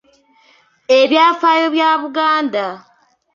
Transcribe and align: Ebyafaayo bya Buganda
Ebyafaayo 0.99 1.67
bya 1.75 1.89
Buganda 2.01 2.65